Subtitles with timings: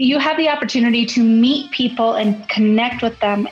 [0.00, 3.46] you have the opportunity to meet people and connect with them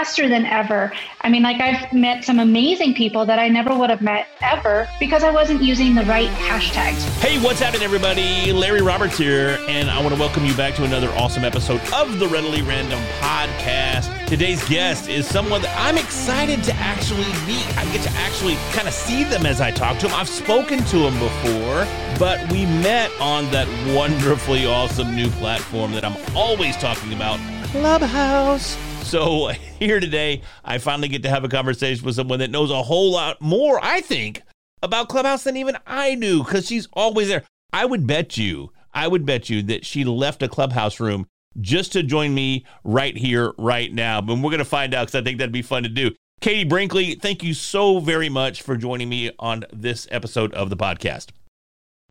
[0.00, 0.90] faster than ever.
[1.20, 4.88] I mean, like I've met some amazing people that I never would have met ever
[4.98, 7.06] because I wasn't using the right hashtags.
[7.20, 8.50] Hey, what's happening, everybody?
[8.50, 12.18] Larry Roberts here, and I want to welcome you back to another awesome episode of
[12.18, 14.26] the Readily Random podcast.
[14.26, 17.76] Today's guest is someone that I'm excited to actually meet.
[17.76, 20.16] I get to actually kind of see them as I talk to them.
[20.16, 21.86] I've spoken to them before,
[22.18, 28.78] but we met on that wonderfully awesome new platform that I'm always talking about, Clubhouse.
[29.10, 29.48] So
[29.80, 33.10] here today, I finally get to have a conversation with someone that knows a whole
[33.10, 34.42] lot more, I think,
[34.84, 37.42] about Clubhouse than even I do, because she's always there.
[37.72, 41.26] I would bet you, I would bet you that she left a Clubhouse room
[41.60, 44.20] just to join me right here, right now.
[44.20, 46.12] But we're going to find out because I think that'd be fun to do.
[46.40, 50.76] Katie Brinkley, thank you so very much for joining me on this episode of the
[50.76, 51.30] podcast.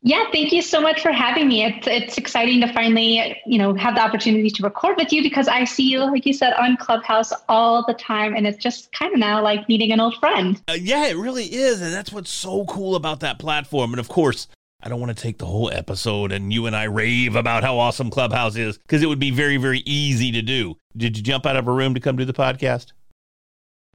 [0.02, 1.66] Yeah, thank you so much for having me.
[1.66, 5.48] It's it's exciting to finally, you know, have the opportunity to record with you because
[5.48, 9.14] I see you, like you said, on Clubhouse all the time, and it's just kind
[9.14, 10.62] of now like meeting an old friend.
[10.70, 13.92] Uh, yeah, it really is, and that's what's so cool about that platform.
[13.92, 14.48] And of course,
[14.82, 17.78] I don't want to take the whole episode and you and I rave about how
[17.78, 20.78] awesome Clubhouse is because it would be very, very easy to do.
[20.96, 22.94] Did you jump out of a room to come do the podcast?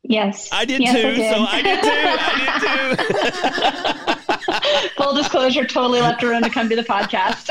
[0.02, 0.50] Yes.
[0.52, 1.08] I did yes, too.
[1.08, 1.34] I did.
[1.34, 1.90] So I did too.
[3.00, 4.13] I did too.
[4.96, 7.48] Full disclosure, totally left a room to come do the podcast.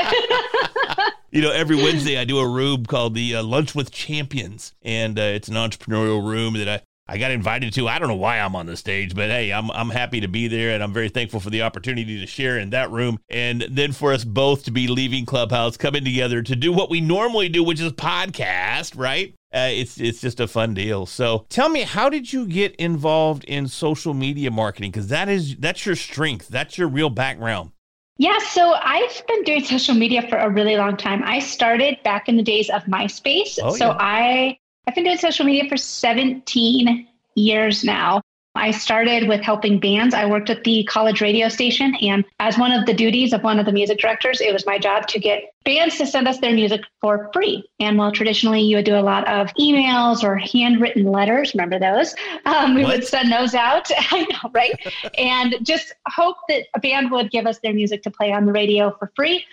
[1.32, 5.18] you know, every Wednesday I do a room called the uh, Lunch with Champions, and
[5.18, 6.82] uh, it's an entrepreneurial room that I
[7.14, 7.88] I got invited to.
[7.88, 10.47] I don't know why I'm on the stage, but hey, I'm I'm happy to be
[10.47, 13.92] there and I'm very thankful for the opportunity to share in that room and then
[13.92, 17.64] for us both to be leaving Clubhouse, coming together to do what we normally do,
[17.64, 19.36] which is podcast, right?
[19.53, 21.05] Uh, it's it's just a fun deal.
[21.05, 24.89] So, tell me, how did you get involved in social media marketing?
[24.89, 26.48] Because that is that's your strength.
[26.48, 27.73] That's your real background.
[28.17, 31.22] Yeah, so I've been doing social media for a really long time.
[31.23, 33.59] I started back in the days of MySpace.
[33.61, 33.98] Oh, so yeah.
[34.00, 38.22] I I've been doing social media for 17 years now.
[38.56, 40.14] I started with helping bands.
[40.14, 43.60] I worked at the college radio station, and as one of the duties of one
[43.60, 46.54] of the music directors, it was my job to get bands to send us their
[46.54, 47.67] music for free.
[47.80, 52.14] And while traditionally you would do a lot of emails or handwritten letters, remember those?
[52.45, 52.98] Um, we what?
[52.98, 53.89] would send those out.
[53.98, 54.80] I know, right?
[55.17, 58.52] and just hope that a band would give us their music to play on the
[58.52, 59.45] radio for free.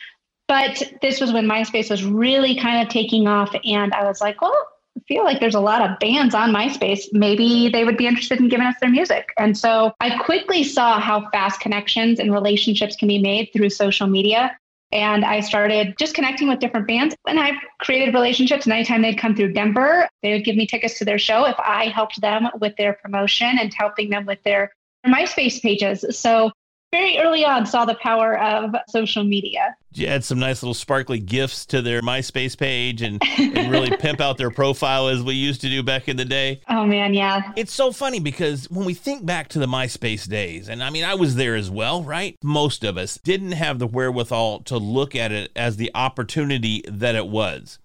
[0.46, 4.42] But this was when MySpace was really kind of taking off, and I was like,
[4.42, 4.66] well,
[5.06, 7.04] feel like there's a lot of bands on MySpace.
[7.12, 9.30] Maybe they would be interested in giving us their music.
[9.38, 14.06] And so I quickly saw how fast connections and relationships can be made through social
[14.06, 14.56] media.
[14.92, 17.14] And I started just connecting with different bands.
[17.26, 18.66] And I created relationships.
[18.66, 21.56] And anytime they'd come through Denver, they would give me tickets to their show if
[21.58, 24.72] I helped them with their promotion and helping them with their
[25.06, 26.04] MySpace pages.
[26.18, 26.50] So
[26.92, 29.76] very early on saw the power of social media.
[29.92, 34.20] You add some nice little sparkly gifts to their MySpace page and, and really pimp
[34.20, 36.60] out their profile as we used to do back in the day.
[36.68, 37.52] Oh, man, yeah.
[37.56, 41.04] It's so funny because when we think back to the MySpace days, and I mean,
[41.04, 42.36] I was there as well, right?
[42.42, 47.14] Most of us didn't have the wherewithal to look at it as the opportunity that
[47.14, 47.78] it was.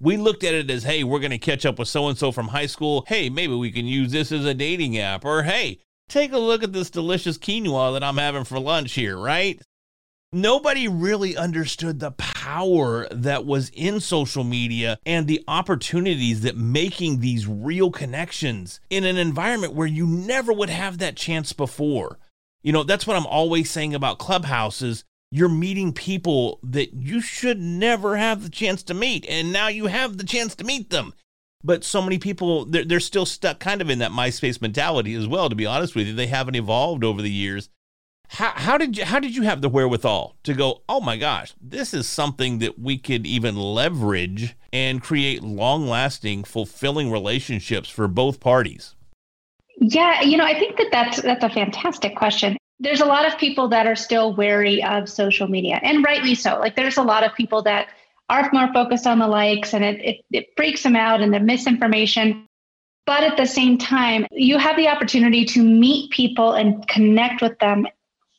[0.00, 2.32] We looked at it as, hey, we're going to catch up with so and so
[2.32, 3.04] from high school.
[3.06, 5.24] Hey, maybe we can use this as a dating app.
[5.24, 5.78] Or, hey,
[6.12, 9.60] take a look at this delicious quinoa that I'm having for lunch here, right?
[10.34, 17.20] Nobody really understood the power that was in social media and the opportunities that making
[17.20, 22.18] these real connections in an environment where you never would have that chance before.
[22.62, 25.04] You know, that's what I'm always saying about clubhouses.
[25.30, 29.86] You're meeting people that you should never have the chance to meet, and now you
[29.86, 31.14] have the chance to meet them
[31.64, 35.26] but so many people they're, they're still stuck kind of in that myspace mentality as
[35.26, 36.14] well to be honest with you.
[36.14, 37.68] They haven't evolved over the years.
[38.28, 41.52] How, how did you how did you have the wherewithal to go oh my gosh
[41.60, 48.08] this is something that we could even leverage and create long lasting fulfilling relationships for
[48.08, 48.94] both parties
[49.76, 52.56] yeah you know i think that that's that's a fantastic question.
[52.80, 56.58] There's a lot of people that are still wary of social media and rightly so.
[56.58, 57.88] Like there's a lot of people that
[58.32, 61.40] are more focused on the likes and it, it, it freaks them out and the
[61.40, 62.46] misinformation.
[63.04, 67.58] But at the same time, you have the opportunity to meet people and connect with
[67.58, 67.86] them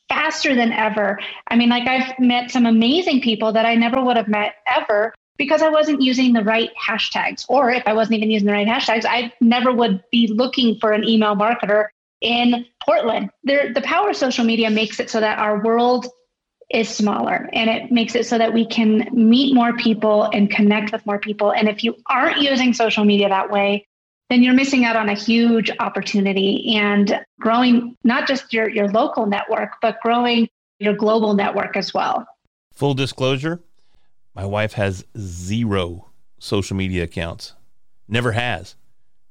[0.08, 1.20] faster than ever.
[1.48, 5.14] I mean, like I've met some amazing people that I never would have met ever
[5.36, 7.44] because I wasn't using the right hashtags.
[7.48, 10.92] Or if I wasn't even using the right hashtags, I never would be looking for
[10.92, 11.86] an email marketer
[12.20, 13.30] in Portland.
[13.44, 16.06] There, the power of social media makes it so that our world
[16.70, 20.92] is smaller and it makes it so that we can meet more people and connect
[20.92, 21.52] with more people.
[21.52, 23.86] And if you aren't using social media that way,
[24.30, 29.26] then you're missing out on a huge opportunity and growing not just your, your local
[29.26, 32.26] network, but growing your global network as well.
[32.72, 33.62] Full disclosure
[34.34, 37.54] my wife has zero social media accounts.
[38.08, 38.74] Never has.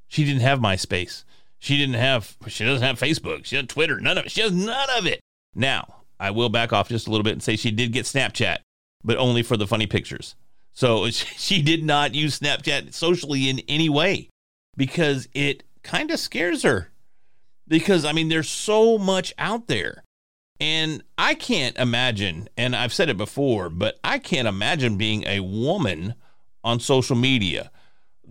[0.08, 1.24] She didn't have MySpace.
[1.60, 3.46] She didn't have, she doesn't have Facebook.
[3.46, 4.00] She doesn't Twitter.
[4.00, 4.32] None of it.
[4.32, 5.20] She has none of it.
[5.56, 8.58] Now, I will back off just a little bit and say she did get Snapchat,
[9.04, 10.36] but only for the funny pictures.
[10.74, 14.30] So she did not use Snapchat socially in any way
[14.76, 16.90] because it kind of scares her.
[17.68, 20.04] Because, I mean, there's so much out there.
[20.60, 25.40] And I can't imagine, and I've said it before, but I can't imagine being a
[25.40, 26.16] woman
[26.64, 27.72] on social media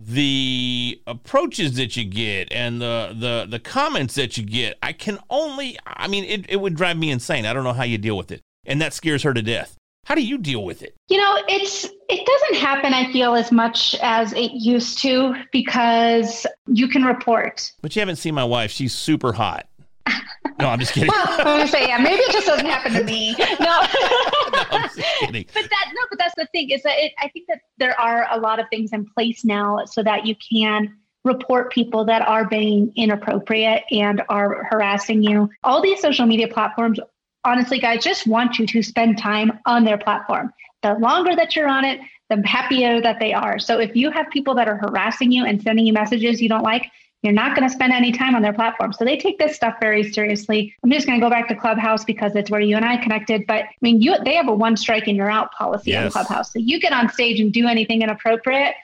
[0.05, 5.17] the approaches that you get and the the the comments that you get i can
[5.29, 7.45] only i mean it, it would drive me insane.
[7.45, 8.41] I don't know how you deal with it.
[8.65, 9.75] And that scares her to death.
[10.05, 10.95] How do you deal with it?
[11.09, 16.45] You know it's it doesn't happen i feel as much as it used to because
[16.67, 17.71] you can report.
[17.81, 18.71] But you haven't seen my wife.
[18.71, 19.67] She's super hot.
[20.59, 21.09] No, I'm just kidding.
[21.09, 23.33] well, I'm gonna say, yeah, maybe it just doesn't happen to me.
[23.39, 23.81] No, no
[24.71, 25.45] I'm just kidding.
[25.53, 28.27] But that no, but that's the thing is that it, I think that there are
[28.31, 32.47] a lot of things in place now so that you can report people that are
[32.47, 35.49] being inappropriate and are harassing you.
[35.63, 36.99] All these social media platforms,
[37.45, 40.53] honestly, guys, just want you to spend time on their platform.
[40.81, 43.57] The longer that you're on it, the happier that they are.
[43.59, 46.63] So if you have people that are harassing you and sending you messages you don't
[46.63, 46.89] like,
[47.23, 48.91] you're not going to spend any time on their platform.
[48.91, 50.75] So they take this stuff very seriously.
[50.83, 53.47] I'm just going to go back to Clubhouse because it's where you and I connected.
[53.47, 56.05] But I mean, you they have a one strike and you're out policy yes.
[56.05, 56.51] on Clubhouse.
[56.51, 58.75] So you get on stage and do anything inappropriate,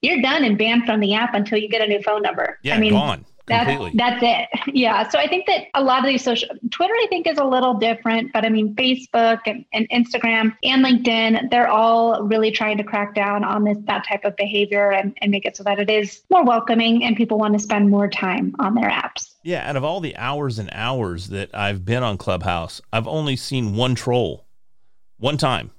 [0.00, 2.58] you're done and banned from the app until you get a new phone number.
[2.62, 3.24] Yeah, I mean, gone.
[3.48, 3.92] Completely.
[3.94, 4.74] That, that's it.
[4.74, 5.08] Yeah.
[5.08, 7.74] So I think that a lot of these social Twitter, I think, is a little
[7.74, 12.84] different, but I mean, Facebook and, and Instagram and LinkedIn, they're all really trying to
[12.84, 15.90] crack down on this that type of behavior and, and make it so that it
[15.90, 19.34] is more welcoming and people want to spend more time on their apps.
[19.42, 19.68] Yeah.
[19.68, 23.74] Out of all the hours and hours that I've been on Clubhouse, I've only seen
[23.74, 24.44] one troll.
[25.18, 25.72] One time.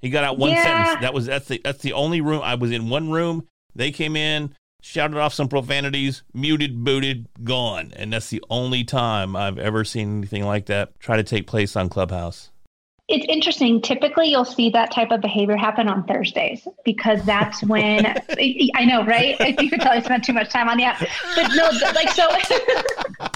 [0.00, 0.62] He got out one yeah.
[0.62, 1.00] sentence.
[1.00, 3.48] That was that's the that's the only room I was in one room.
[3.74, 4.54] They came in,
[4.84, 7.90] shouted off some profanities, muted, booted, gone.
[7.96, 11.74] And that's the only time I've ever seen anything like that try to take place
[11.74, 12.50] on Clubhouse.
[13.08, 13.80] It's interesting.
[13.80, 18.06] Typically, you'll see that type of behavior happen on Thursdays because that's when
[18.74, 19.38] I know, right?
[19.60, 21.00] You could tell I spent too much time on the app,
[21.34, 22.28] but no, like so.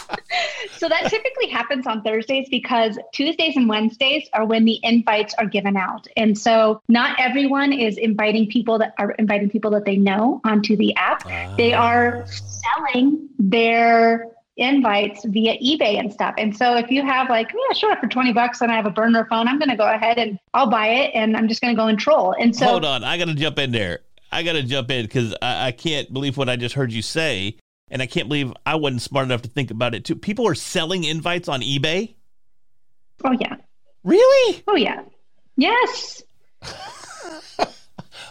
[0.76, 5.46] so that typically happens on Thursdays because Tuesdays and Wednesdays are when the invites are
[5.46, 9.96] given out, and so not everyone is inviting people that are inviting people that they
[9.96, 11.24] know onto the app.
[11.56, 11.86] They ah.
[11.86, 16.34] are selling their invites via eBay and stuff.
[16.36, 18.90] And so if you have like, yeah, sure, for 20 bucks and I have a
[18.90, 21.74] burner phone, I'm going to go ahead and I'll buy it and I'm just going
[21.74, 22.34] to go and troll.
[22.38, 24.00] And so hold on, I got to jump in there.
[24.30, 27.02] I got to jump in because I, I can't believe what I just heard you
[27.02, 27.56] say.
[27.90, 30.16] And I can't believe I wasn't smart enough to think about it too.
[30.16, 32.14] People are selling invites on eBay.
[33.24, 33.56] Oh, yeah.
[34.04, 34.62] Really?
[34.68, 35.02] Oh, yeah.
[35.56, 36.22] Yes.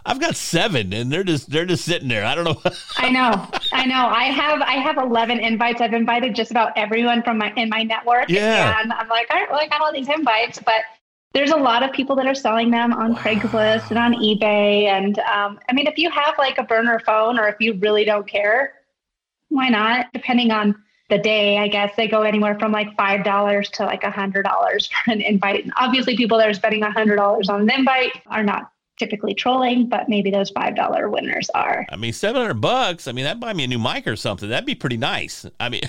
[0.05, 2.25] I've got seven, and they're just they're just sitting there.
[2.25, 2.61] I don't know.
[2.97, 4.07] I know, I know.
[4.07, 5.81] I have I have eleven invites.
[5.81, 8.29] I've invited just about everyone from my in my network.
[8.29, 10.81] Yeah, and I'm like, all right, well, I got all these invites, but
[11.33, 13.19] there's a lot of people that are selling them on wow.
[13.19, 14.85] Craigslist and on eBay.
[14.85, 18.05] And um, I mean, if you have like a burner phone, or if you really
[18.05, 18.73] don't care,
[19.49, 20.07] why not?
[20.13, 20.75] Depending on
[21.09, 24.43] the day, I guess they go anywhere from like five dollars to like a hundred
[24.43, 25.63] dollars for an invite.
[25.63, 29.33] And obviously, people that are spending a hundred dollars on an invite are not typically
[29.33, 31.85] trolling, but maybe those five dollar winners are.
[31.89, 33.07] I mean, seven hundred bucks.
[33.07, 34.49] I mean, that'd buy me a new mic or something.
[34.49, 35.45] That'd be pretty nice.
[35.59, 35.83] I mean,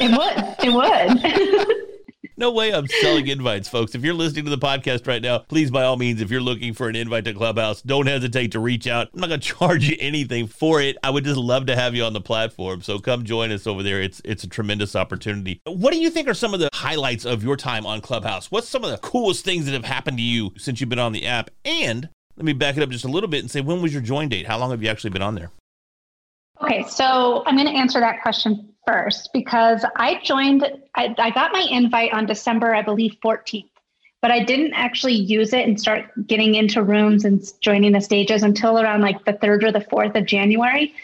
[0.00, 0.64] it would.
[0.64, 1.80] It would.
[2.36, 3.94] no way I'm selling invites, folks.
[3.94, 6.74] If you're listening to the podcast right now, please, by all means, if you're looking
[6.74, 9.08] for an invite to Clubhouse, don't hesitate to reach out.
[9.14, 10.96] I'm not going to charge you anything for it.
[11.02, 12.82] I would just love to have you on the platform.
[12.82, 14.02] So come join us over there.
[14.02, 15.60] It's it's a tremendous opportunity.
[15.66, 18.50] What do you think are some of the highlights of your time on Clubhouse?
[18.50, 21.12] What's some of the coolest things that have happened to you since you've been on
[21.12, 21.50] the app?
[21.64, 24.02] And let me back it up just a little bit and say, when was your
[24.02, 24.46] join date?
[24.46, 25.50] How long have you actually been on there?
[26.64, 31.52] Okay, so I'm going to answer that question first because I joined, I, I got
[31.52, 33.68] my invite on December, I believe, 14th,
[34.22, 38.42] but I didn't actually use it and start getting into rooms and joining the stages
[38.42, 40.94] until around like the 3rd or the 4th of January.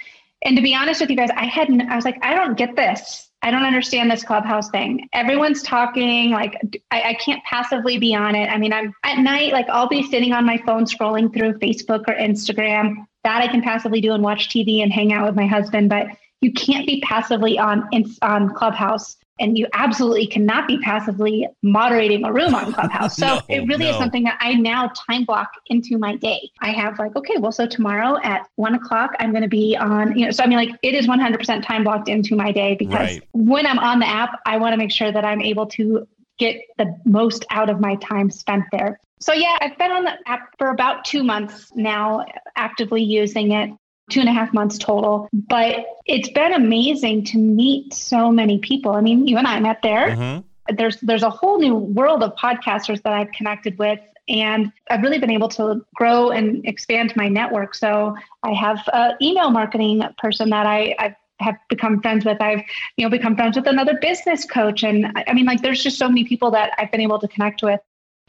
[0.40, 2.74] And to be honest with you guys, I hadn't, I was like, I don't get
[2.74, 3.30] this.
[3.42, 5.10] I don't understand this clubhouse thing.
[5.12, 6.56] Everyone's talking, like
[6.90, 8.48] I, I, can't passively be on it.
[8.48, 12.04] I mean, I'm at night, like I'll be sitting on my phone scrolling through Facebook
[12.06, 13.06] or Instagram.
[13.24, 16.06] That I can passively do and watch TV and hang out with my husband, but
[16.40, 17.88] you can't be passively on
[18.22, 23.16] on Clubhouse and you absolutely cannot be passively moderating a room on Clubhouse.
[23.16, 23.90] So no, it really no.
[23.92, 26.50] is something that I now time block into my day.
[26.60, 30.16] I have like, okay, well, so tomorrow at one o'clock, I'm going to be on,
[30.16, 32.94] you know, so I mean, like it is 100% time blocked into my day because
[32.94, 33.22] right.
[33.32, 36.06] when I'm on the app, I want to make sure that I'm able to
[36.38, 39.00] get the most out of my time spent there.
[39.20, 42.24] So yeah, I've been on the app for about two months now,
[42.56, 43.70] actively using it.
[44.10, 45.28] two and a half months total.
[45.32, 48.92] But it's been amazing to meet so many people.
[48.92, 50.08] I mean, you and I met there.
[50.10, 50.76] Mm-hmm.
[50.76, 54.00] There's there's a whole new world of podcasters that I've connected with.
[54.28, 57.74] And I've really been able to grow and expand my network.
[57.74, 62.38] So I have an email marketing person that I, I've have become friends with.
[62.40, 62.62] I've,
[62.98, 64.84] you know, become friends with another business coach.
[64.84, 67.62] And I mean, like, there's just so many people that I've been able to connect
[67.62, 67.80] with.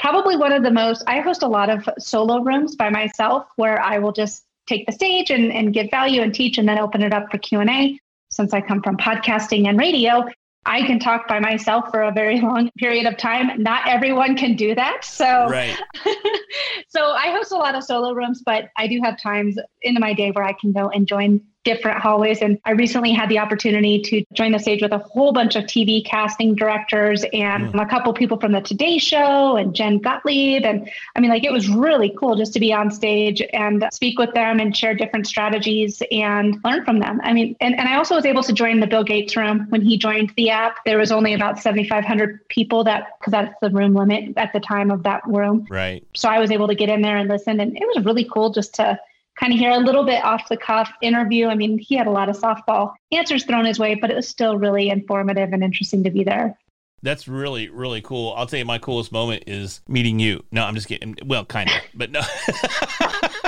[0.01, 3.79] Probably one of the most, I host a lot of solo rooms by myself where
[3.79, 7.03] I will just take the stage and, and give value and teach and then open
[7.03, 7.99] it up for Q&A.
[8.31, 10.25] Since I come from podcasting and radio,
[10.65, 13.61] I can talk by myself for a very long period of time.
[13.61, 15.05] Not everyone can do that.
[15.05, 15.77] So, right.
[16.87, 20.13] so I host a lot of solo rooms, but I do have times in my
[20.13, 22.41] day where I can go and join different hallways.
[22.41, 25.65] And I recently had the opportunity to join the stage with a whole bunch of
[25.65, 27.81] TV casting directors and mm.
[27.81, 30.63] a couple people from the Today Show and Jen Gottlieb.
[30.63, 34.17] And I mean, like, it was really cool just to be on stage and speak
[34.17, 37.19] with them and share different strategies and learn from them.
[37.23, 39.81] I mean, and, and I also was able to join the Bill Gates room when
[39.81, 40.77] he joined the app.
[40.85, 44.89] There was only about 7,500 people that, because that's the room limit at the time
[44.91, 45.67] of that room.
[45.69, 46.05] Right.
[46.13, 47.59] So I was able to get in there and listen.
[47.59, 48.99] And it was really cool just to
[49.39, 51.47] kind of hear a little bit off the cuff interview.
[51.47, 54.27] I mean, he had a lot of softball answers thrown his way, but it was
[54.27, 56.57] still really informative and interesting to be there.
[57.03, 58.33] That's really, really cool.
[58.37, 60.43] I'll tell you, my coolest moment is meeting you.
[60.51, 61.17] No, I'm just kidding.
[61.25, 62.21] Well, kind of, but no.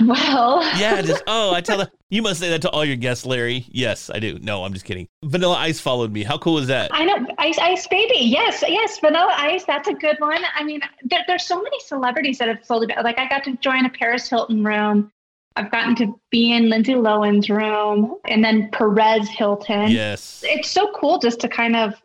[0.00, 3.26] well, yeah, just oh, I tell them you must say that to all your guests,
[3.26, 3.66] Larry.
[3.68, 4.38] Yes, I do.
[4.40, 5.08] No, I'm just kidding.
[5.24, 6.22] Vanilla Ice followed me.
[6.22, 6.90] How cool is that?
[6.94, 8.20] I know, Ice Ice Baby.
[8.20, 9.64] Yes, yes, Vanilla Ice.
[9.64, 10.42] That's a good one.
[10.54, 13.18] I mean, there, there's so many celebrities that have been like.
[13.18, 15.12] I got to join a Paris Hilton room.
[15.56, 19.90] I've gotten to be in Lindsay Lohan's room, and then Perez Hilton.
[19.90, 22.00] Yes, it's so cool just to kind of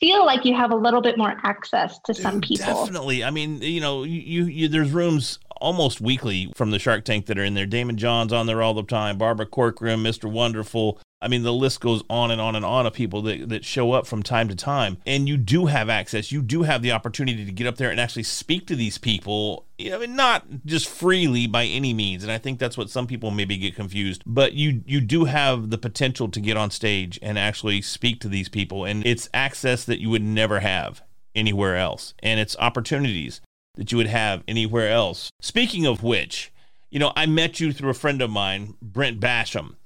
[0.00, 2.84] feel like you have a little bit more access to Dude, some people.
[2.84, 3.24] Definitely.
[3.24, 7.38] I mean, you know, you, you there's rooms almost weekly from the Shark Tank that
[7.38, 7.66] are in there.
[7.66, 9.18] Daymond John's on there all the time.
[9.18, 10.30] Barbara Corcoran, Mr.
[10.30, 11.00] Wonderful.
[11.22, 13.92] I mean, the list goes on and on and on of people that, that show
[13.92, 14.98] up from time to time.
[15.06, 16.30] And you do have access.
[16.30, 19.64] You do have the opportunity to get up there and actually speak to these people.
[19.78, 22.22] You know, not just freely by any means.
[22.22, 24.22] And I think that's what some people maybe get confused.
[24.26, 28.28] But you you do have the potential to get on stage and actually speak to
[28.28, 28.84] these people.
[28.84, 31.02] And it's access that you would never have
[31.34, 32.12] anywhere else.
[32.22, 33.40] And it's opportunities
[33.76, 35.30] that you would have anywhere else.
[35.40, 36.52] Speaking of which,
[36.90, 39.76] you know, I met you through a friend of mine, Brent Basham.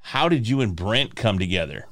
[0.00, 1.86] How did you and Brent come together?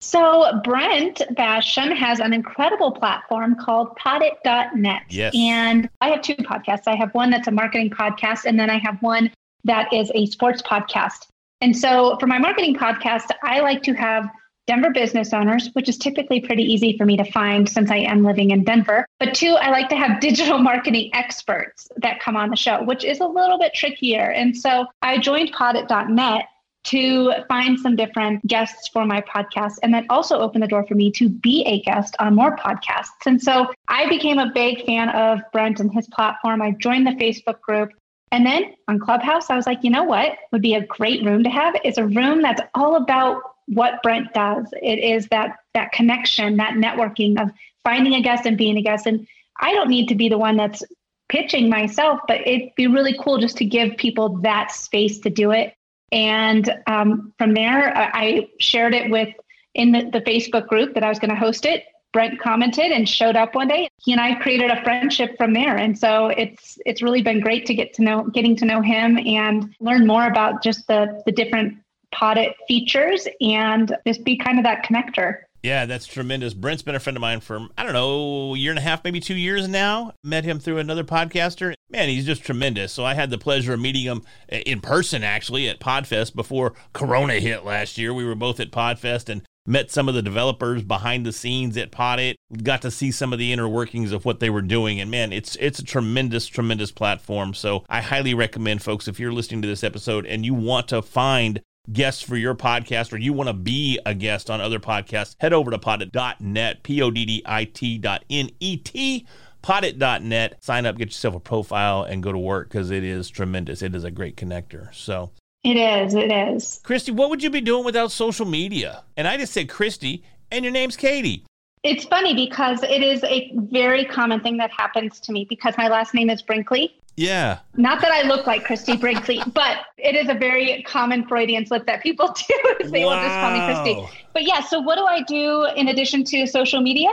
[0.00, 5.02] So, Brent Basham has an incredible platform called poddit.net.
[5.08, 5.32] Yes.
[5.36, 6.88] And I have two podcasts.
[6.88, 9.30] I have one that's a marketing podcast, and then I have one
[9.62, 11.28] that is a sports podcast.
[11.60, 14.28] And so, for my marketing podcast, I like to have
[14.66, 18.24] Denver business owners, which is typically pretty easy for me to find since I am
[18.24, 19.06] living in Denver.
[19.20, 23.04] But two, I like to have digital marketing experts that come on the show, which
[23.04, 24.32] is a little bit trickier.
[24.32, 26.46] And so I joined poddit.net
[26.84, 30.94] to find some different guests for my podcast and that also opened the door for
[30.94, 33.26] me to be a guest on more podcasts.
[33.26, 36.60] And so I became a big fan of Brent and his platform.
[36.60, 37.90] I joined the Facebook group.
[38.32, 41.44] And then on Clubhouse, I was like, you know what would be a great room
[41.44, 41.74] to have?
[41.84, 44.66] It's a room that's all about what Brent does.
[44.82, 47.50] It is that that connection, that networking of
[47.84, 49.06] finding a guest and being a guest.
[49.06, 49.26] And
[49.60, 50.82] I don't need to be the one that's
[51.28, 55.50] pitching myself, but it'd be really cool just to give people that space to do
[55.50, 55.74] it.
[56.12, 59.34] And um, from there, I shared it with
[59.74, 61.84] in the, the Facebook group that I was going to host it.
[62.12, 63.88] Brent commented and showed up one day.
[63.96, 65.78] He and I created a friendship from there.
[65.78, 69.18] And so it's it's really been great to get to know getting to know him
[69.18, 71.78] and learn more about just the the different
[72.14, 75.38] Poddit features and just be kind of that connector.
[75.62, 76.54] Yeah, that's tremendous.
[76.54, 79.04] Brent's been a friend of mine for, I don't know, a year and a half,
[79.04, 80.12] maybe two years now.
[80.24, 81.74] Met him through another podcaster.
[81.88, 82.92] Man, he's just tremendous.
[82.92, 86.74] So I had the pleasure of meeting him eh, in person, actually, at Podfest before
[86.92, 88.12] Corona hit last year.
[88.12, 91.92] We were both at Podfest and met some of the developers behind the scenes at
[91.92, 92.34] Poddit.
[92.62, 95.00] Got to see some of the inner workings of what they were doing.
[95.00, 97.54] And man, it's it's a tremendous, tremendous platform.
[97.54, 101.02] So I highly recommend folks, if you're listening to this episode and you want to
[101.02, 101.60] find
[101.90, 105.52] guests for your podcast or you want to be a guest on other podcasts, head
[105.52, 109.26] over to poddit.net, P O D D I T dot N E T,
[109.62, 110.62] poddit.net.
[110.62, 113.82] Sign up, get yourself a profile, and go to work because it is tremendous.
[113.82, 114.94] It is a great connector.
[114.94, 115.32] So,
[115.64, 116.14] it is.
[116.14, 116.80] It is.
[116.82, 119.04] Christy, what would you be doing without social media?
[119.16, 121.44] And I just said Christy, and your name's Katie.
[121.82, 125.88] It's funny because it is a very common thing that happens to me because my
[125.88, 126.94] last name is Brinkley.
[127.16, 127.58] Yeah.
[127.76, 131.86] Not that I look like Christie Brinkley, but it is a very common Freudian slip
[131.86, 132.34] that people
[132.80, 132.88] do.
[132.88, 133.10] they wow.
[133.10, 134.18] will just call me Christy.
[134.32, 137.10] But yeah, so what do I do in addition to social media?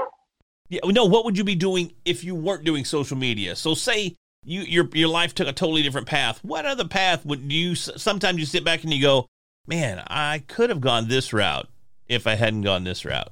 [0.69, 3.55] Yeah, no, what would you be doing if you weren't doing social media?
[3.55, 4.15] So say
[4.45, 6.39] you your your life took a totally different path.
[6.43, 9.25] What other path would you sometimes you sit back and you go,
[9.67, 11.67] "Man, I could have gone this route
[12.07, 13.31] if I hadn't gone this route."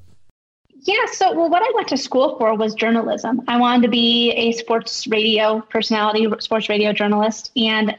[0.87, 3.41] Yeah, so well what I went to school for was journalism.
[3.49, 7.93] I wanted to be a sports radio personality, sports radio journalist, and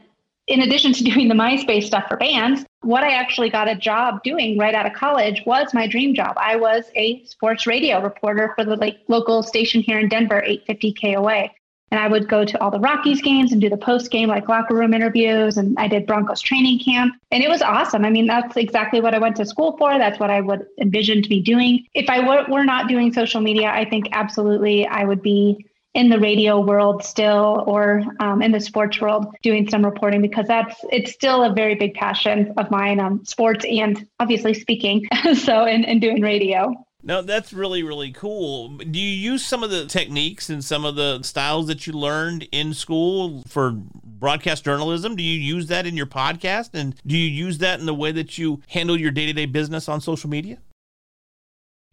[0.47, 4.23] in addition to doing the MySpace stuff for bands, what I actually got a job
[4.23, 6.33] doing right out of college was my dream job.
[6.37, 10.93] I was a sports radio reporter for the like, local station here in Denver, 850
[10.93, 11.49] KOA.
[11.91, 14.47] And I would go to all the Rockies games and do the post game, like
[14.47, 15.57] locker room interviews.
[15.57, 17.15] And I did Broncos training camp.
[17.31, 18.05] And it was awesome.
[18.05, 19.97] I mean, that's exactly what I went to school for.
[19.97, 21.85] That's what I would envision to be doing.
[21.93, 25.65] If I were, were not doing social media, I think absolutely I would be
[25.95, 30.47] in the radio world still or um, in the sports world doing some reporting because
[30.47, 35.65] that's it's still a very big passion of mine um, sports and obviously speaking so
[35.65, 36.73] and, and doing radio
[37.09, 38.69] no, that's really, really cool.
[38.77, 42.47] Do you use some of the techniques and some of the styles that you learned
[42.51, 45.15] in school for broadcast journalism?
[45.15, 46.69] Do you use that in your podcast?
[46.75, 49.47] And do you use that in the way that you handle your day to day
[49.47, 50.59] business on social media?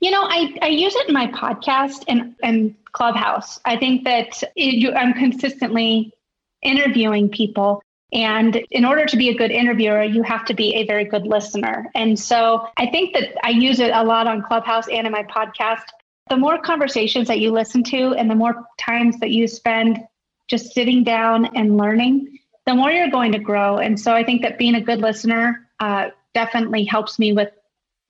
[0.00, 3.58] You know, I, I use it in my podcast and, and Clubhouse.
[3.64, 6.12] I think that it, you, I'm consistently
[6.60, 7.82] interviewing people.
[8.12, 11.26] And in order to be a good interviewer, you have to be a very good
[11.26, 11.90] listener.
[11.94, 15.24] And so I think that I use it a lot on Clubhouse and in my
[15.24, 15.84] podcast.
[16.28, 20.00] The more conversations that you listen to and the more times that you spend
[20.48, 23.78] just sitting down and learning, the more you're going to grow.
[23.78, 27.50] And so I think that being a good listener uh, definitely helps me with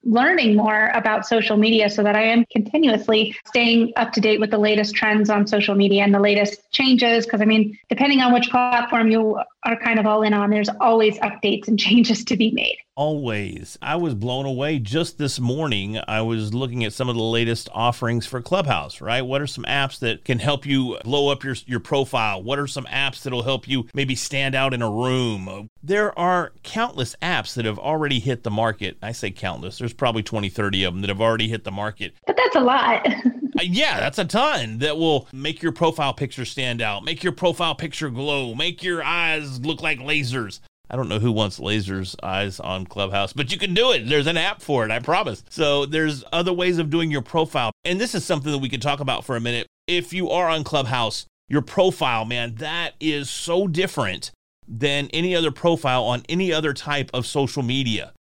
[0.07, 4.51] learning more about social media so that I am continuously staying up to date with
[4.51, 7.27] the latest trends on social media and the latest changes.
[7.27, 10.71] Because I mean, depending on which platform you are kind of all in on, there's
[10.81, 12.79] always updates and changes to be made.
[12.97, 13.77] Always.
[13.83, 16.01] I was blown away just this morning.
[16.09, 19.21] I was looking at some of the latest offerings for Clubhouse, right?
[19.21, 22.43] What are some apps that can help you blow up your, your profile?
[22.43, 25.69] What are some apps that'll help you maybe stand out in a room?
[25.83, 28.97] There are countless apps that have already hit the market.
[29.03, 32.15] I say countless, there's probably 20, 30 of them that have already hit the market.
[32.27, 33.07] But that's a lot.
[33.59, 37.33] Uh, yeah, that's a ton that will make your profile picture stand out, make your
[37.33, 40.61] profile picture glow, make your eyes look like lasers.
[40.89, 44.09] I don't know who wants lasers eyes on Clubhouse, but you can do it.
[44.09, 45.43] There's an app for it, I promise.
[45.51, 47.73] So there's other ways of doing your profile.
[47.85, 49.67] And this is something that we can talk about for a minute.
[49.87, 54.31] If you are on Clubhouse, your profile, man, that is so different
[54.69, 58.13] than any other profile on any other type of social media.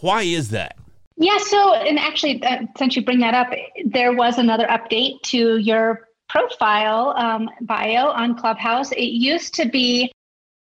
[0.00, 0.76] Why is that?
[1.16, 3.48] Yeah, so, and actually, uh, since you bring that up,
[3.84, 8.92] there was another update to your profile um, bio on Clubhouse.
[8.92, 10.12] It used to be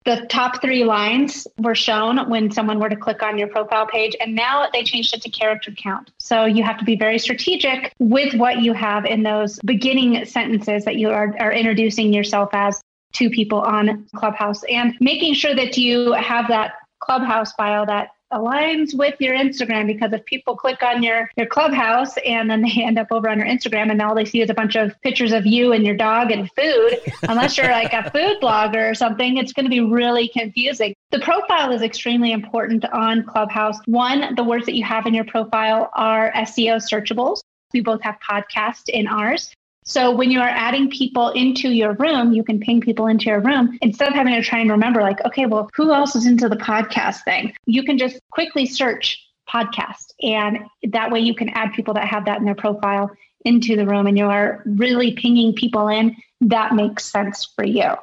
[0.05, 4.17] the top three lines were shown when someone were to click on your profile page
[4.21, 6.11] and now they changed it to character count.
[6.19, 10.85] So you have to be very strategic with what you have in those beginning sentences
[10.85, 12.83] that you are, are introducing yourself as
[13.15, 18.97] to people on clubhouse and making sure that you have that clubhouse bio that aligns
[18.97, 22.99] with your Instagram because if people click on your your clubhouse and then they end
[22.99, 25.47] up over on your Instagram and all they see is a bunch of pictures of
[25.47, 29.53] you and your dog and food, unless you're like a food blogger or something, it's
[29.53, 30.95] going to be really confusing.
[31.11, 33.79] The profile is extremely important on Clubhouse.
[33.87, 37.40] One, the words that you have in your profile are SEO searchables.
[37.73, 39.55] We both have podcasts in ours.
[39.85, 43.40] So when you are adding people into your room, you can ping people into your
[43.40, 46.49] room instead of having to try and remember, like, okay, well, who else is into
[46.49, 47.55] the podcast thing?
[47.66, 50.12] You can just quickly search podcast.
[50.23, 50.59] And
[50.92, 53.11] that way you can add people that have that in their profile
[53.45, 56.16] into the room and you are really pinging people in.
[56.40, 57.97] That makes sense for you.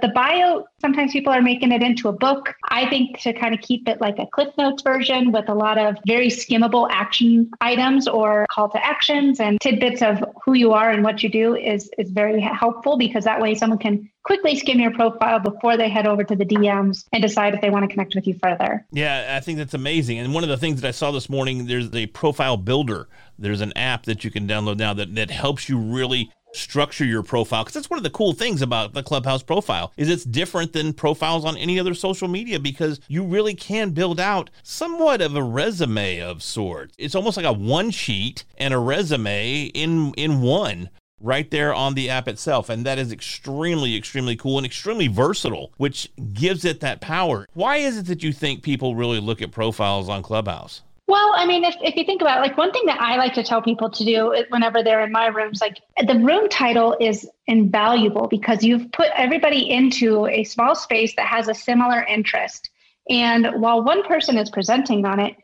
[0.00, 2.54] The bio, sometimes people are making it into a book.
[2.70, 5.78] I think to kind of keep it like a Cliff Notes version with a lot
[5.78, 10.90] of very skimmable action items or call to actions and tidbits of who you are
[10.90, 14.78] and what you do is, is very helpful because that way someone can quickly skim
[14.78, 17.88] your profile before they head over to the DMs and decide if they want to
[17.88, 18.86] connect with you further.
[18.92, 20.18] Yeah, I think that's amazing.
[20.18, 23.08] And one of the things that I saw this morning, there's a profile builder.
[23.38, 27.22] There's an app that you can download now that, that helps you really structure your
[27.22, 30.72] profile because that's one of the cool things about the clubhouse profile is it's different
[30.72, 35.34] than profiles on any other social media because you really can build out somewhat of
[35.34, 36.94] a resume of sorts.
[36.98, 41.94] It's almost like a one sheet and a resume in in one right there on
[41.94, 46.80] the app itself and that is extremely extremely cool and extremely versatile which gives it
[46.80, 47.46] that power.
[47.54, 51.46] Why is it that you think people really look at profiles on clubhouse well, I
[51.46, 53.60] mean, if, if you think about it, like one thing that I like to tell
[53.60, 58.62] people to do whenever they're in my rooms, like the room title is invaluable because
[58.62, 62.70] you've put everybody into a small space that has a similar interest.
[63.08, 65.36] And while one person is presenting on it,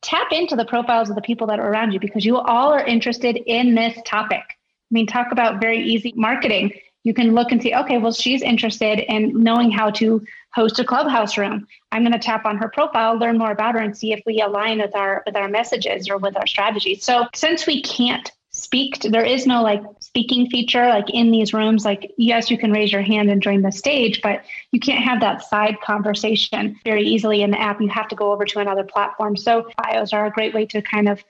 [0.00, 2.84] tap into the profiles of the people that are around you because you all are
[2.84, 4.40] interested in this topic.
[4.40, 6.72] I mean, talk about very easy marketing.
[7.04, 10.84] You can look and see, okay, well, she's interested in knowing how to host a
[10.84, 11.66] clubhouse room.
[11.90, 14.40] I'm going to tap on her profile, learn more about her, and see if we
[14.40, 17.04] align with our with our messages or with our strategies.
[17.04, 21.54] So since we can't speak to, there is no like speaking feature like in these
[21.54, 25.02] rooms like yes you can raise your hand and join the stage but you can't
[25.02, 28.58] have that side conversation very easily in the app you have to go over to
[28.58, 31.24] another platform so bios are a great way to kind of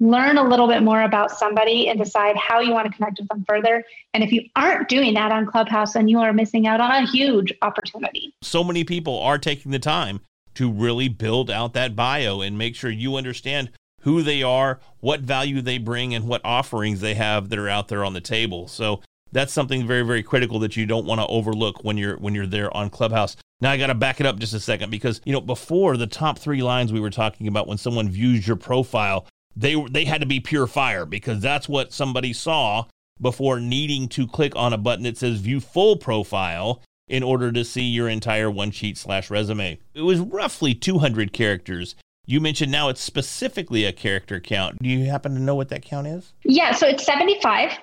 [0.00, 3.28] learn a little bit more about somebody and decide how you want to connect with
[3.28, 3.82] them further.
[4.14, 7.06] And if you aren't doing that on Clubhouse, then you are missing out on a
[7.06, 8.34] huge opportunity.
[8.42, 10.20] So many people are taking the time
[10.54, 13.70] to really build out that bio and make sure you understand
[14.02, 17.88] who they are, what value they bring, and what offerings they have that are out
[17.88, 18.68] there on the table.
[18.68, 22.34] So that's something very, very critical that you don't want to overlook when you're when
[22.34, 23.36] you're there on Clubhouse.
[23.60, 26.06] Now I got to back it up just a second because you know before the
[26.06, 30.20] top three lines we were talking about when someone views your profile, they they had
[30.20, 32.84] to be pure fire because that's what somebody saw
[33.20, 37.64] before needing to click on a button that says view full profile in order to
[37.64, 39.78] see your entire one sheet slash resume.
[39.94, 41.94] It was roughly 200 characters.
[42.26, 44.82] You mentioned now it's specifically a character count.
[44.82, 46.32] Do you happen to know what that count is?
[46.42, 47.78] Yeah, so it's 75.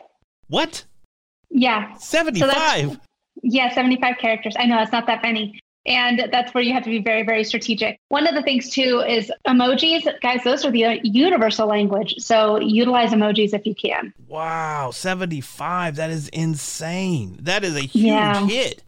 [0.50, 0.84] What?
[1.50, 1.96] Yeah.
[1.96, 2.92] 75?
[2.92, 2.98] So
[3.42, 4.56] yeah, 75 characters.
[4.60, 5.60] I know it's not that many.
[5.86, 8.00] And that's where you have to be very, very strategic.
[8.10, 10.08] One of the things, too, is emojis.
[10.22, 12.16] Guys, those are the universal language.
[12.20, 14.14] So utilize emojis if you can.
[14.28, 15.98] Wow, 75.
[15.98, 17.38] That is insane.
[17.42, 18.46] That is a huge yeah.
[18.46, 18.84] hit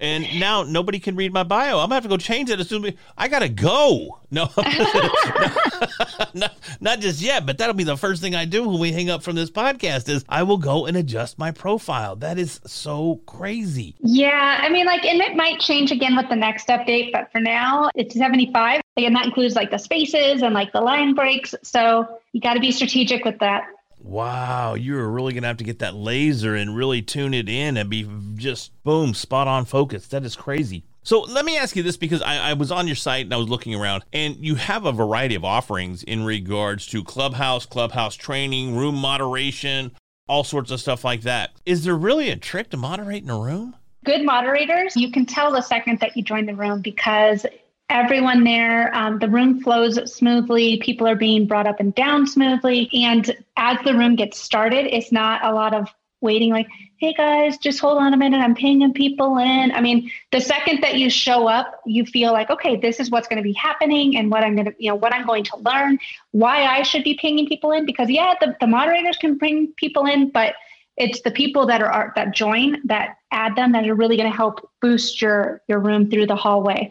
[0.00, 1.78] and now nobody can read my bio.
[1.78, 4.20] I'm gonna have to go change it as soon as I gotta go.
[4.30, 4.48] No,
[6.34, 9.08] not, not just yet, but that'll be the first thing I do when we hang
[9.08, 10.08] up from this podcast.
[10.08, 12.16] Is I will go and adjust my profile.
[12.16, 13.94] That is so crazy.
[14.00, 17.40] Yeah, I mean, like, and it might change again with the next update, but for
[17.40, 21.54] now, it's 75, and that includes like the spaces and like the line breaks.
[21.62, 23.64] So you got to be strategic with that.
[24.04, 27.78] Wow, you're really going to have to get that laser and really tune it in
[27.78, 30.06] and be just boom, spot on focus.
[30.08, 30.84] That is crazy.
[31.02, 33.38] So let me ask you this because I, I, was on your site and I
[33.38, 38.14] was looking around, and you have a variety of offerings in regards to clubhouse, clubhouse
[38.14, 39.92] training, room moderation,
[40.28, 41.50] all sorts of stuff like that.
[41.64, 43.74] Is there really a trick to moderating a room?
[44.04, 47.46] Good moderators, you can tell the second that you join the room because
[47.90, 48.94] everyone there.
[48.94, 50.78] Um, the room flows smoothly.
[50.78, 52.88] People are being brought up and down smoothly.
[52.92, 55.88] And as the room gets started, it's not a lot of
[56.20, 56.66] waiting, like,
[56.96, 58.38] hey guys, just hold on a minute.
[58.38, 59.70] I'm pinging people in.
[59.72, 63.28] I mean, the second that you show up, you feel like, okay, this is what's
[63.28, 65.56] going to be happening and what I'm going to, you know, what I'm going to
[65.58, 65.98] learn,
[66.30, 67.84] why I should be pinging people in.
[67.84, 70.54] Because, yeah, the, the moderators can bring people in, but
[70.96, 74.36] it's the people that are that join that add them that are really going to
[74.36, 76.90] help boost your your room through the hallway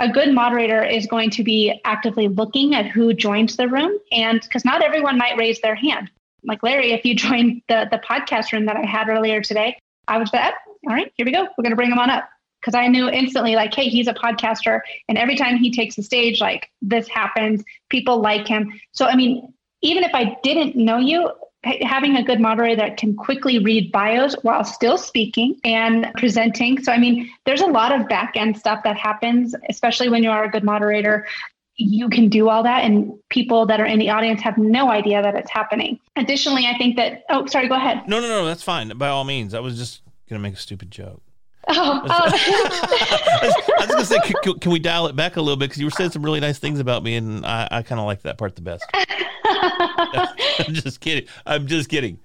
[0.00, 4.40] a good moderator is going to be actively looking at who joins the room and
[4.40, 6.10] because not everyone might raise their hand.
[6.42, 10.16] Like larry if you joined the the podcast room that i had earlier today i
[10.18, 10.50] would oh, say
[10.88, 11.42] all right here we go.
[11.42, 12.28] We're going to bring him on up.
[12.60, 16.02] Because i knew instantly like hey he's a podcaster and every time he takes the
[16.02, 17.62] stage like this happens.
[17.90, 18.72] People like him.
[18.92, 21.30] So i mean even if i didn't know you
[21.62, 26.82] having a good moderator that can quickly read bios while still speaking and presenting.
[26.82, 30.30] So, I mean, there's a lot of back end stuff that happens, especially when you
[30.30, 31.26] are a good moderator.
[31.76, 35.22] You can do all that, and people that are in the audience have no idea
[35.22, 35.98] that it's happening.
[36.16, 38.06] Additionally, I think that, oh, sorry, go ahead.
[38.06, 38.88] No, no, no, that's fine.
[38.98, 39.54] By all means.
[39.54, 41.22] I was just going to make a stupid joke.
[41.68, 42.08] Oh, oh.
[42.10, 45.66] I was, going to say, can, can, we dial it back a little bit?
[45.66, 48.06] Because you were saying some really nice things about me, and I, I kind of
[48.06, 48.84] like that part the best.
[50.58, 51.28] I'm just kidding.
[51.46, 52.18] I'm just kidding.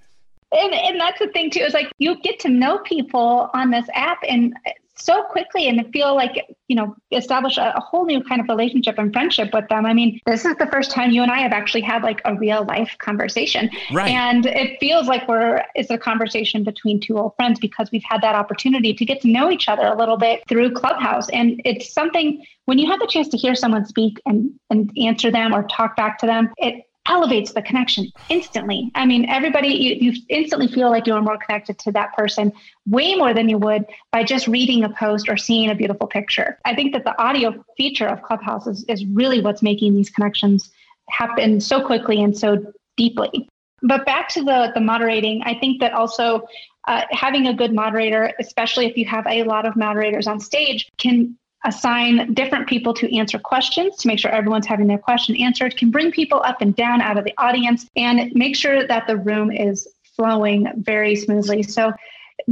[0.52, 3.86] And, and that's the thing too is like you get to know people on this
[3.94, 4.56] app and
[4.98, 8.98] so quickly and feel like you know establish a, a, whole new kind of relationship
[8.98, 11.52] and friendship with them i mean this is the first time you and i have
[11.52, 14.10] actually had like a real life conversation right.
[14.10, 18.22] and it feels like we're it's a conversation between two old friends because we've had
[18.22, 21.94] that opportunity to get to know each other a little bit through clubhouse and it's
[21.94, 25.64] something when you have the chance to hear someone speak and and answer them or
[25.64, 28.92] talk back to them it elevates the connection instantly.
[28.96, 32.52] I mean, everybody, you, you instantly feel like you're more connected to that person
[32.88, 36.60] way more than you would by just reading a post or seeing a beautiful picture.
[36.66, 40.72] I think that the audio feature of Clubhouse is, is really what's making these connections
[41.10, 43.48] happen so quickly and so deeply.
[43.82, 46.48] But back to the, the moderating, I think that also
[46.88, 50.90] uh, having a good moderator, especially if you have a lot of moderators on stage,
[50.98, 55.76] can assign different people to answer questions to make sure everyone's having their question answered,
[55.76, 59.18] can bring people up and down out of the audience, and make sure that the
[59.18, 61.64] room is flowing very smoothly.
[61.64, 61.92] So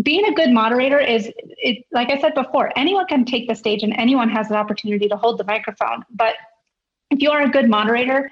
[0.01, 3.83] being a good moderator is it, like I said before, anyone can take the stage
[3.83, 6.03] and anyone has the opportunity to hold the microphone.
[6.09, 6.35] But
[7.11, 8.31] if you are a good moderator,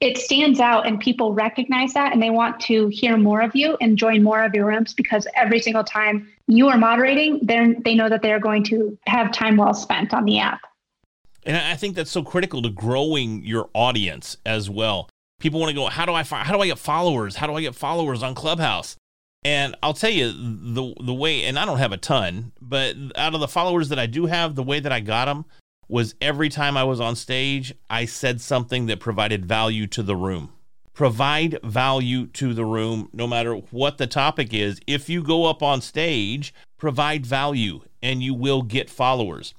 [0.00, 3.76] it stands out and people recognize that and they want to hear more of you
[3.80, 7.94] and join more of your rooms because every single time you are moderating, then they
[7.94, 10.60] know that they're going to have time well spent on the app.
[11.44, 15.08] And I think that's so critical to growing your audience as well.
[15.40, 17.36] People want to go, how do I how do I get followers?
[17.36, 18.96] How do I get followers on Clubhouse?
[19.44, 23.34] And I'll tell you the the way, and I don't have a ton, but out
[23.34, 25.44] of the followers that I do have, the way that I got them
[25.88, 30.16] was every time I was on stage, I said something that provided value to the
[30.16, 30.50] room.
[30.92, 34.80] Provide value to the room, no matter what the topic is.
[34.86, 39.52] If you go up on stage, provide value, and you will get followers.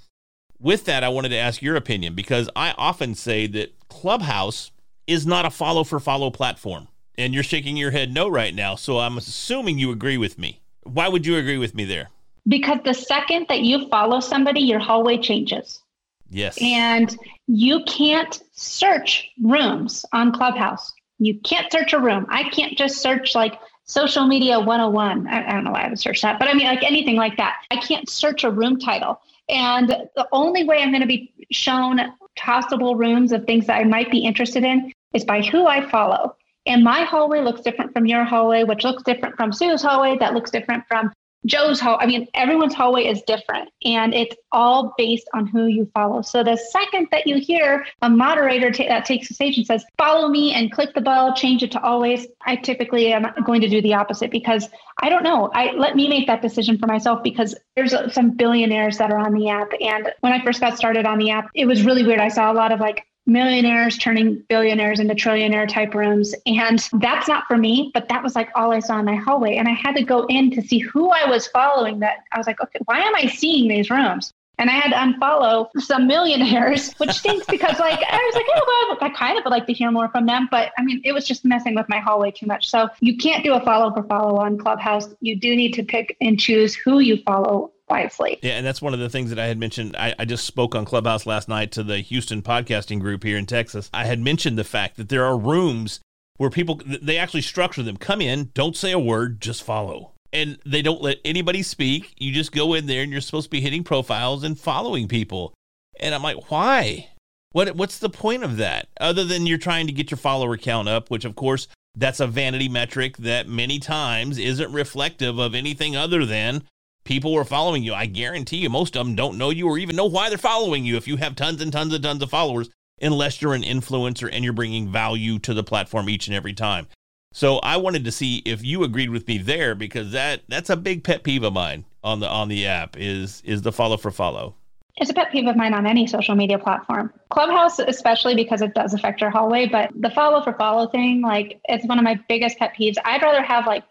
[0.59, 4.71] With that, I wanted to ask your opinion because I often say that Clubhouse
[5.05, 6.87] is not a follow for follow platform.
[7.19, 8.75] And you're shaking your head no right now.
[8.75, 10.61] So I'm assuming you agree with me.
[10.83, 12.09] Why would you agree with me there?
[12.47, 15.81] Because the second that you follow somebody, your hallway changes.
[16.29, 16.57] Yes.
[16.61, 17.15] And
[17.47, 20.91] you can't search rooms on Clubhouse.
[21.19, 22.25] You can't search a room.
[22.29, 25.27] I can't just search like social media 101.
[25.27, 27.37] I, I don't know why I would search that, but I mean, like anything like
[27.37, 27.61] that.
[27.71, 29.19] I can't search a room title.
[29.49, 31.99] And the only way I'm going to be shown
[32.35, 36.35] possible rooms of things that I might be interested in is by who I follow.
[36.65, 40.33] And my hallway looks different from your hallway, which looks different from Sue's hallway, that
[40.33, 41.13] looks different from
[41.45, 41.97] Joe's hall.
[41.99, 46.21] I mean, everyone's hallway is different and it's all based on who you follow.
[46.21, 49.85] So the second that you hear a moderator ta- that takes the stage and says,
[49.97, 53.69] follow me and click the bell, change it to always, I typically am going to
[53.69, 54.67] do the opposite because
[55.01, 55.49] I don't know.
[55.53, 59.33] I let me make that decision for myself because there's some billionaires that are on
[59.33, 59.71] the app.
[59.79, 62.19] And when I first got started on the app, it was really weird.
[62.19, 66.33] I saw a lot of like millionaires turning billionaires into trillionaire type rooms.
[66.45, 69.57] And that's not for me, but that was like all I saw in my hallway.
[69.57, 72.47] And I had to go in to see who I was following that I was
[72.47, 74.33] like, okay, why am I seeing these rooms?
[74.59, 78.95] And I had to unfollow some millionaires, which stinks because like I was like, oh
[78.99, 80.47] well, I kind of would like to hear more from them.
[80.49, 82.69] But I mean, it was just messing with my hallway too much.
[82.69, 85.09] So you can't do a follow for follow on Clubhouse.
[85.19, 88.39] You do need to pick and choose who you follow wisely.
[88.41, 89.95] Yeah, and that's one of the things that I had mentioned.
[89.97, 93.45] I, I, just spoke on Clubhouse last night to the Houston podcasting group here in
[93.45, 93.89] Texas.
[93.93, 95.99] I had mentioned the fact that there are rooms
[96.37, 97.97] where people they actually structure them.
[97.97, 100.11] Come in, don't say a word, just follow.
[100.33, 102.13] And they don't let anybody speak.
[102.17, 105.53] You just go in there and you're supposed to be hitting profiles and following people.
[105.99, 107.09] And I'm like, why?
[107.53, 108.87] What what's the point of that?
[108.99, 112.27] Other than you're trying to get your follower count up, which of course that's a
[112.27, 116.63] vanity metric that many times isn't reflective of anything other than
[117.07, 117.93] people are following you.
[117.93, 120.85] I guarantee you, most of them don't know you or even know why they're following
[120.85, 122.69] you if you have tons and tons and tons of followers,
[123.01, 126.85] unless you're an influencer and you're bringing value to the platform each and every time.
[127.31, 130.75] So I wanted to see if you agreed with me there because that that's a
[130.75, 134.11] big pet peeve of mine on the on the app is is the follow for
[134.11, 134.55] follow.
[134.97, 137.13] It's a pet peeve of mine on any social media platform.
[137.29, 141.61] Clubhouse, especially because it does affect your hallway, but the follow for follow thing, like
[141.65, 142.95] it's one of my biggest pet peeves.
[143.05, 143.83] I'd rather have like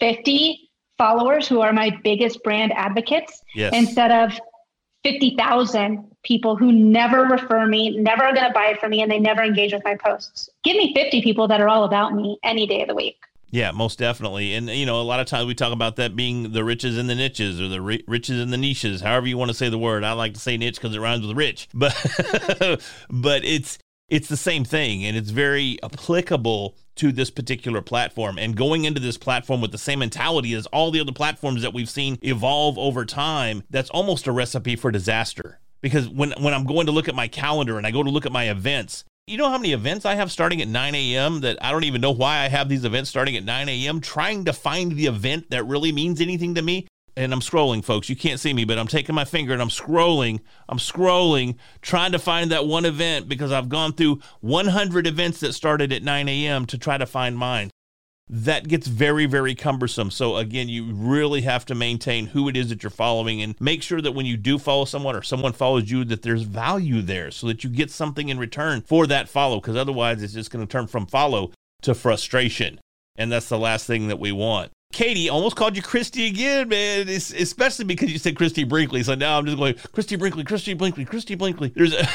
[0.00, 0.67] 50
[0.98, 3.72] followers who are my biggest brand advocates yes.
[3.74, 4.38] instead of
[5.04, 9.10] 50,000 people who never refer me, never are going to buy it from me, and
[9.10, 10.50] they never engage with my posts.
[10.64, 13.16] Give me 50 people that are all about me any day of the week.
[13.50, 14.54] Yeah, most definitely.
[14.54, 17.08] And, you know, a lot of times we talk about that being the riches and
[17.08, 19.78] the niches or the ri- riches and the niches, however you want to say the
[19.78, 20.04] word.
[20.04, 21.94] I like to say niche because it rhymes with rich, but,
[23.10, 23.78] but it's,
[24.08, 29.00] it's the same thing and it's very applicable to this particular platform and going into
[29.00, 32.78] this platform with the same mentality as all the other platforms that we've seen evolve
[32.78, 37.08] over time that's almost a recipe for disaster because when when I'm going to look
[37.08, 39.72] at my calendar and I go to look at my events you know how many
[39.72, 41.40] events I have starting at 9 a.m.
[41.40, 44.00] that I don't even know why I have these events starting at 9 a.m.
[44.00, 46.86] trying to find the event that really means anything to me
[47.18, 48.08] and I'm scrolling, folks.
[48.08, 50.40] You can't see me, but I'm taking my finger and I'm scrolling.
[50.68, 55.52] I'm scrolling, trying to find that one event because I've gone through 100 events that
[55.52, 56.64] started at 9 a.m.
[56.66, 57.70] to try to find mine.
[58.30, 60.12] That gets very, very cumbersome.
[60.12, 63.82] So, again, you really have to maintain who it is that you're following and make
[63.82, 67.32] sure that when you do follow someone or someone follows you, that there's value there
[67.32, 69.60] so that you get something in return for that follow.
[69.60, 71.50] Because otherwise, it's just going to turn from follow
[71.82, 72.78] to frustration.
[73.16, 74.70] And that's the last thing that we want.
[74.92, 77.08] Katie almost called you Christy again, man.
[77.08, 79.02] It's, especially because you said Christie Brinkley.
[79.02, 81.68] So now I'm just going Christie Brinkley, Christie Brinkley, Christie Brinkley.
[81.68, 82.02] There's a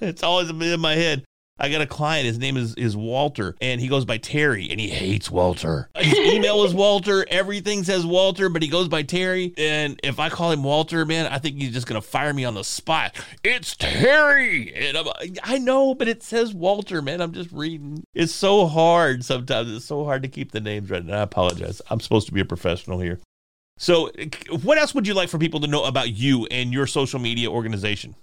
[0.00, 1.24] it's always in my head.
[1.58, 2.26] I got a client.
[2.26, 5.88] His name is is Walter, and he goes by Terry, and he hates Walter.
[5.96, 7.24] His email is Walter.
[7.30, 9.54] Everything says Walter, but he goes by Terry.
[9.56, 12.54] And if I call him Walter, man, I think he's just gonna fire me on
[12.54, 13.14] the spot.
[13.42, 15.06] It's Terry, and I'm,
[15.42, 17.20] I know, but it says Walter, man.
[17.20, 18.04] I'm just reading.
[18.14, 19.70] It's so hard sometimes.
[19.72, 21.00] It's so hard to keep the names right.
[21.00, 21.80] And I apologize.
[21.88, 23.18] I'm supposed to be a professional here.
[23.78, 24.10] So,
[24.62, 27.50] what else would you like for people to know about you and your social media
[27.50, 28.14] organization?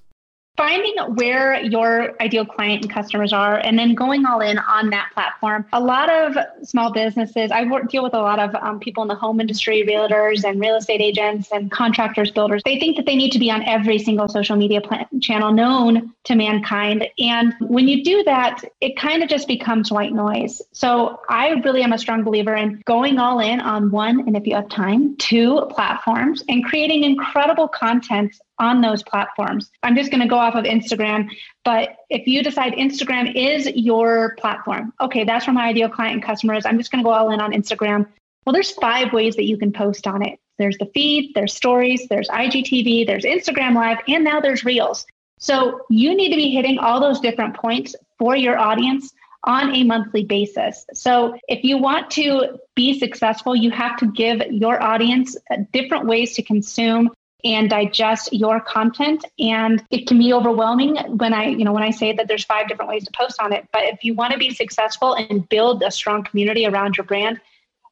[0.55, 5.09] Finding where your ideal client and customers are and then going all in on that
[5.13, 5.65] platform.
[5.73, 9.07] A lot of small businesses i work, deal with a lot of um, people in
[9.07, 12.61] the home industry realtors and real estate agents and contractors builders.
[12.65, 16.13] They think that they need to be on every single social media plan- channel known
[16.25, 17.07] to mankind.
[17.17, 20.61] And when you do that it kind of just becomes white noise.
[20.71, 24.45] So i really am a strong believer in going all in on one and if
[24.45, 29.71] you have time two platforms and creating incredible content on those platforms.
[29.81, 31.29] I'm just going to go off of Instagram,
[31.65, 36.23] but if you decide Instagram is your platform, okay, that's where my ideal client and
[36.23, 36.65] customers.
[36.65, 38.07] I'm just going to go all in on Instagram.
[38.45, 40.39] Well, there's five ways that you can post on it.
[40.59, 45.05] There's the feed, there's stories, there's IGTV, there's Instagram Live, and now there's Reels.
[45.39, 49.11] So you need to be hitting all those different points for your audience
[49.45, 50.85] on a monthly basis.
[50.93, 55.35] So if you want to be successful, you have to give your audience
[55.71, 57.11] different ways to consume
[57.43, 59.25] and digest your content.
[59.39, 62.67] And it can be overwhelming when i you know when i say that there's five
[62.67, 63.67] different ways to post on it.
[63.71, 67.39] But if you want to be successful and build a strong community around your brand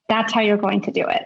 [0.10, 1.26] that's how you're going to do it.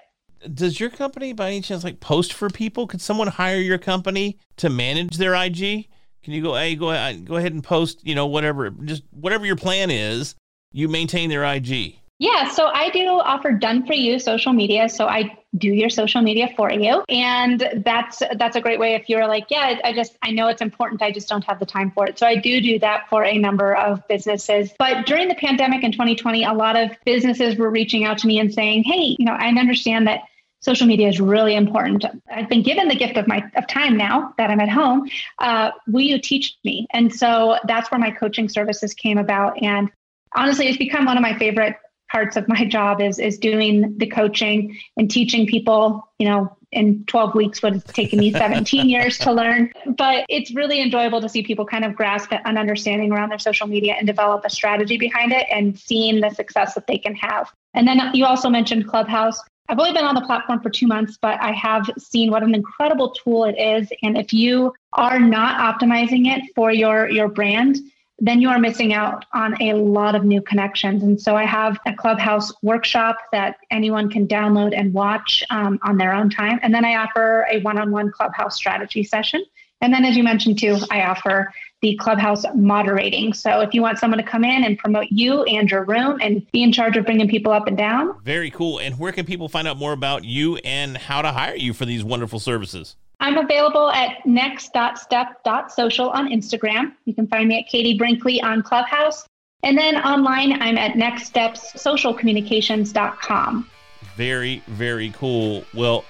[0.53, 2.85] Does your company by any chance like post for people?
[2.85, 5.87] Could someone hire your company to manage their ig
[6.25, 9.45] can you go hey go ahead go ahead and post you know whatever just whatever
[9.45, 10.33] your plan is
[10.71, 14.87] you maintain their ig yeah, so I do offer done for you social media.
[14.87, 17.03] So I do your social media for you.
[17.09, 20.61] And that's that's a great way if you're like, yeah, I just I know it's
[20.61, 22.17] important, I just don't have the time for it.
[22.17, 24.71] So I do do that for a number of businesses.
[24.79, 28.39] But during the pandemic in 2020, a lot of businesses were reaching out to me
[28.39, 30.21] and saying, "Hey, you know, I understand that
[30.61, 32.05] social media is really important.
[32.29, 35.09] I've been given the gift of my of time now that I'm at home.
[35.39, 36.87] Uh, will you teach me?
[36.91, 39.61] And so that's where my coaching services came about.
[39.61, 39.91] And
[40.33, 41.75] honestly, it's become one of my favorite
[42.11, 47.05] parts of my job is is doing the coaching and teaching people you know in
[47.05, 49.71] 12 weeks what it's taken me 17 years to learn.
[49.97, 53.65] But it's really enjoyable to see people kind of grasp an understanding around their social
[53.65, 57.51] media and develop a strategy behind it and seeing the success that they can have.
[57.73, 59.39] And then you also mentioned clubhouse.
[59.67, 62.53] I've only been on the platform for two months, but I have seen what an
[62.53, 63.91] incredible tool it is.
[64.03, 67.77] And if you are not optimizing it for your your brand,
[68.19, 71.03] then you are missing out on a lot of new connections.
[71.03, 75.97] And so I have a Clubhouse workshop that anyone can download and watch um, on
[75.97, 76.59] their own time.
[76.63, 79.43] And then I offer a one on one Clubhouse strategy session.
[79.81, 81.51] And then, as you mentioned too, I offer
[81.81, 83.33] the Clubhouse moderating.
[83.33, 86.49] So if you want someone to come in and promote you and your room and
[86.51, 88.19] be in charge of bringing people up and down.
[88.23, 88.79] Very cool.
[88.79, 91.85] And where can people find out more about you and how to hire you for
[91.85, 92.95] these wonderful services?
[93.25, 96.93] I'm available at next.step.social on Instagram.
[97.05, 99.27] You can find me at Katie Brinkley on Clubhouse.
[99.63, 103.69] And then online, I'm at nextstepssocialcommunications.com.
[104.15, 105.65] Very, very cool.
[105.73, 106.05] Well,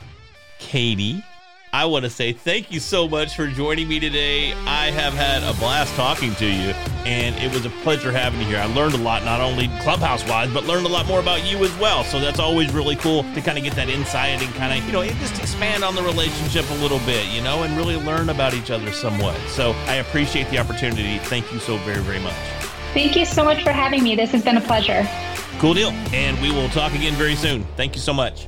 [0.60, 1.24] Katie,
[1.76, 4.54] I want to say thank you so much for joining me today.
[4.66, 6.70] I have had a blast talking to you,
[7.04, 8.60] and it was a pleasure having you here.
[8.60, 11.62] I learned a lot, not only clubhouse wise, but learned a lot more about you
[11.66, 12.06] as well.
[12.06, 14.94] So that's always really cool to kind of get that insight and kind of, you
[14.94, 18.54] know, just expand on the relationship a little bit, you know, and really learn about
[18.54, 19.38] each other somewhat.
[19.50, 21.18] So I appreciate the opportunity.
[21.18, 22.38] Thank you so very, very much.
[22.94, 24.16] Thank you so much for having me.
[24.16, 25.06] This has been a pleasure.
[25.60, 25.90] Cool deal.
[26.14, 27.66] And we will talk again very soon.
[27.76, 28.48] Thank you so much.